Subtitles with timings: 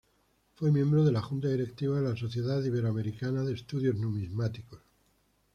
[0.55, 4.81] Fue miembro de la Junta Directiva de la Sociedad Ibero-Americana de Estudios Numismáticos.